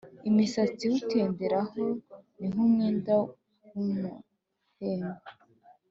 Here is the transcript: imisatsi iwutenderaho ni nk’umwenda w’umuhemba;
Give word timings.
imisatsi 0.29 0.81
iwutenderaho 0.85 1.83
ni 2.37 2.47
nk’umwenda 2.51 3.13
w’umuhemba; 3.71 5.21